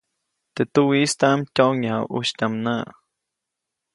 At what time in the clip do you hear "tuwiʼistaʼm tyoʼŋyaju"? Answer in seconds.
0.73-2.05